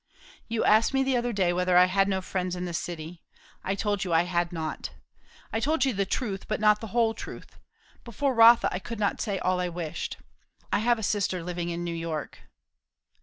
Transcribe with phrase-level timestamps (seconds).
[0.47, 3.21] "You asked me the other day, whether I had no friends in the city.
[3.63, 4.89] I told you I had not.
[5.53, 7.59] I told you the truth, but not the whole truth.
[8.03, 10.17] Before Rotha I could not say all I wished.
[10.73, 12.39] I have a sister living in New York."